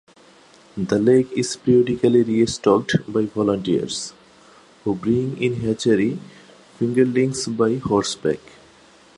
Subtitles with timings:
[0.77, 4.13] The lake is periodically re-stocked by volunteers,
[4.83, 6.17] who bring in hatchery
[6.79, 8.39] fingerlings by horseback.